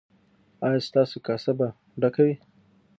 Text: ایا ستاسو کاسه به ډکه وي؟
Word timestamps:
ایا 0.65 0.79
ستاسو 0.87 1.17
کاسه 1.27 1.51
به 1.57 1.67
ډکه 2.01 2.21
وي؟ 2.25 2.35